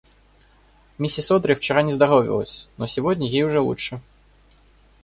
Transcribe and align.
Миссис 0.97 1.29
Одри 1.29 1.53
вчера 1.53 1.83
не 1.83 1.93
здоровилось, 1.93 2.69
но 2.77 2.87
сегодня 2.87 3.29
ей 3.29 3.43
уже 3.43 3.59
лучше. 3.61 4.01